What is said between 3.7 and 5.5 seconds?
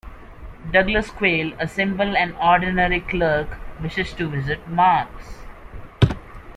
wishes to visit Mars.